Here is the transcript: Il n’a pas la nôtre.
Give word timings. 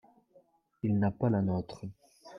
Il 0.81 0.97
n’a 0.97 1.11
pas 1.11 1.29
la 1.29 1.43
nôtre. 1.43 1.85